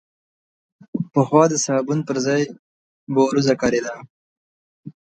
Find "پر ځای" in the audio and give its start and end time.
2.07-2.41